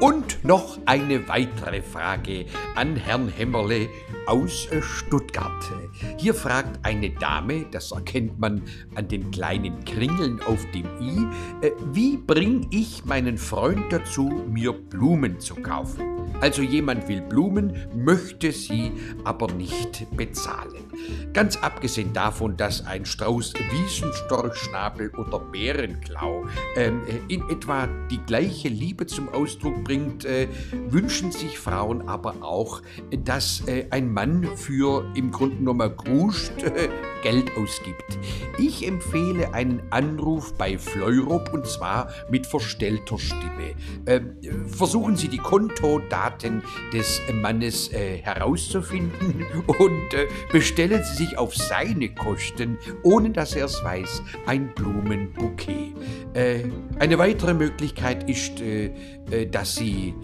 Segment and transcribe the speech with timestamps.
[0.00, 3.88] Und noch eine weitere Frage an Herrn Hämmerle
[4.26, 5.70] aus äh, Stuttgart.
[6.18, 8.62] Hier fragt eine Dame, das erkennt man
[8.94, 14.72] an den kleinen Kringeln auf dem i, äh, wie bringe ich meinen Freund dazu, mir
[14.72, 16.14] Blumen zu kaufen?
[16.40, 18.92] Also jemand will Blumen, möchte sie
[19.24, 20.84] aber nicht bezahlen.
[21.32, 26.44] Ganz abgesehen davon, dass ein Strauß Wiesenstorchschnabel oder Bärenklau
[26.76, 30.48] ähm, in etwa die gleiche Liebe zum Ausdruck bringt, äh,
[30.88, 32.82] wünschen sich Frauen aber auch,
[33.24, 36.88] dass äh, ein Mann für im Grunde genommen Gruscht äh,
[37.22, 38.18] Geld ausgibt.
[38.58, 43.74] Ich empfehle einen Anruf bei Fleurop und zwar mit verstellter Stimme.
[44.06, 44.36] Ähm,
[44.68, 52.14] versuchen Sie die Kontodaten des Mannes äh, herauszufinden und äh, bestellen Sie sich auf seine
[52.14, 55.94] Kosten, ohne dass er es weiß, ein Blumenbouquet.
[56.34, 56.64] Äh,
[56.98, 58.92] eine weitere Möglichkeit ist, äh,
[59.30, 60.14] äh, dass Sie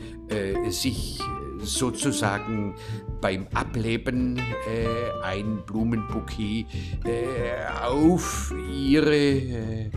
[0.68, 1.18] sich
[1.62, 2.75] sozusagen
[3.20, 6.67] beim Ableben äh, ein Blumenbouquet
[7.05, 9.14] äh, auf ihre.
[9.14, 9.91] Äh,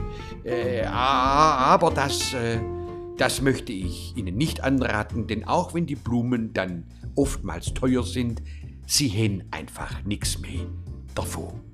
[0.43, 2.59] äh aber das, äh,
[3.17, 8.41] das möchte ich Ihnen nicht anraten, denn auch wenn die Blumen dann oftmals teuer sind,
[8.85, 10.65] sie haben einfach nichts mehr
[11.15, 11.72] davon.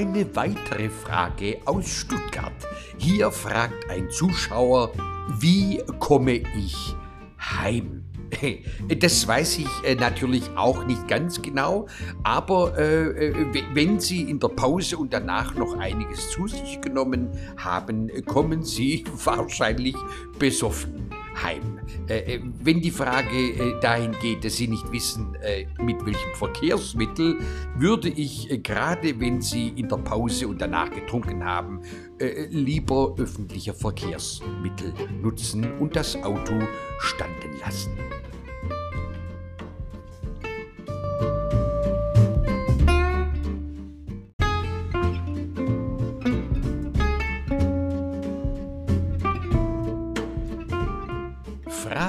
[0.00, 2.54] Eine weitere Frage aus Stuttgart.
[2.96, 4.92] Hier fragt ein Zuschauer,
[5.38, 6.96] wie komme ich
[7.38, 8.04] heim?
[8.98, 11.86] Das weiß ich äh, natürlich auch nicht ganz genau,
[12.22, 17.28] aber äh, äh wenn Sie in der Pause und danach noch einiges zu sich genommen
[17.58, 19.96] haben, kommen Sie wahrscheinlich
[20.38, 21.80] besoffen heim.
[22.08, 26.34] Äh, äh, wenn die Frage äh, dahin geht, dass Sie nicht wissen, äh, mit welchem
[26.34, 27.38] Verkehrsmittel,
[27.76, 31.80] würde ich, äh, gerade wenn Sie in der Pause und danach getrunken haben,
[32.18, 36.54] äh, lieber öffentliche Verkehrsmittel nutzen und das Auto
[36.98, 37.90] standen lassen.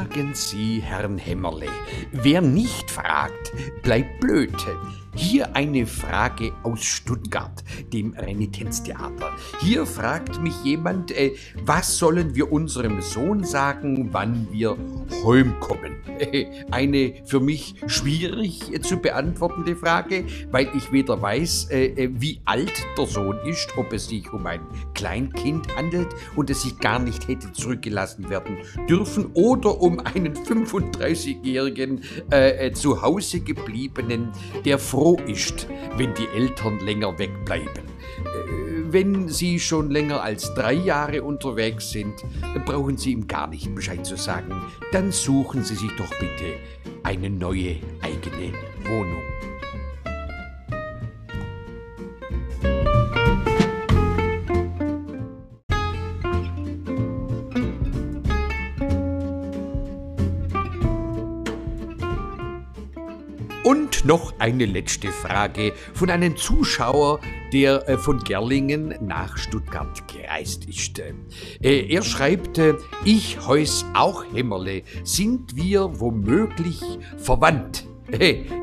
[0.02, 1.68] Fragen Sie Herrn Hämmerle.
[2.12, 3.54] Wer nicht fragt,
[3.84, 4.52] bleibt blöd.
[5.14, 9.34] Hier eine Frage aus Stuttgart, dem Renitenztheater.
[9.60, 11.34] Hier fragt mich jemand, äh,
[11.66, 14.78] was sollen wir unserem Sohn sagen, wann wir
[15.26, 15.98] heimkommen?
[16.18, 22.10] Äh, eine für mich schwierig äh, zu beantwortende Frage, weil ich weder weiß, äh, äh,
[22.14, 24.62] wie alt der Sohn ist, ob es sich um ein
[24.94, 26.08] Kleinkind handelt
[26.38, 33.02] und es sich gar nicht hätte zurückgelassen werden dürfen, oder um einen 35-jährigen äh, zu
[33.02, 34.30] Hause gebliebenen,
[34.66, 37.86] der froh froh ist, wenn die Eltern länger wegbleiben.
[38.20, 42.14] Äh, wenn Sie schon länger als drei Jahre unterwegs sind,
[42.66, 44.62] brauchen Sie ihm gar nicht Bescheid zu sagen.
[44.92, 46.58] Dann suchen Sie sich doch bitte
[47.04, 48.54] eine neue eigene
[48.88, 49.24] Wohnung.
[63.64, 67.20] Und noch eine letzte Frage von einem Zuschauer,
[67.54, 71.00] der äh, von Gerlingen nach Stuttgart gereist ist.
[71.62, 72.74] Äh, er schreibt, äh,
[73.06, 76.82] ich heus auch Hämmerle, sind wir womöglich
[77.18, 77.86] verwandt?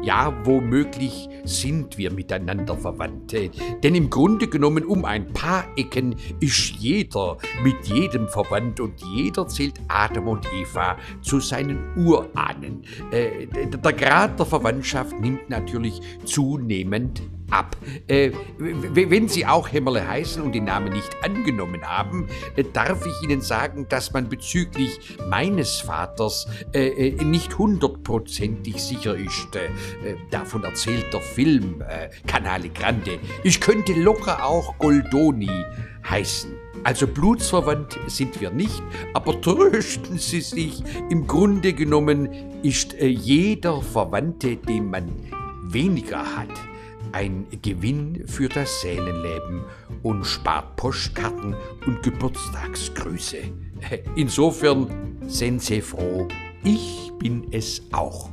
[0.02, 3.34] Ja, womöglich sind wir miteinander verwandt.
[3.82, 9.46] Denn im Grunde genommen um ein paar Ecken ist jeder mit jedem verwandt und jeder
[9.46, 12.82] zählt Adam und Eva zu seinen Urahnen.
[13.12, 17.76] Der Grad der Verwandtschaft nimmt natürlich zunehmend ab.
[18.06, 23.22] Äh, wenn Sie auch Hämmerle heißen und den Namen nicht angenommen haben, äh, darf ich
[23.22, 29.56] Ihnen sagen, dass man bezüglich meines Vaters äh, äh nicht hundertprozentig sicher ist.
[29.56, 29.66] Äh,
[30.08, 31.82] äh, davon erzählt der Film
[32.26, 33.18] Canale Grande.
[33.44, 35.50] Ich könnte locker auch Goldoni
[36.08, 36.52] heißen.
[36.84, 38.82] Also blutsverwandt sind wir nicht,
[39.14, 42.28] aber trösten Sie sich, im Grunde genommen
[42.62, 45.10] ist jeder Verwandte, den man
[45.64, 46.50] weniger hat,
[47.12, 49.64] ein Gewinn für das Seelenleben
[50.02, 51.54] und spart Postkarten
[51.86, 53.38] und Geburtstagsgrüße.
[54.16, 56.28] Insofern sind Sie froh,
[56.64, 58.30] ich bin es auch.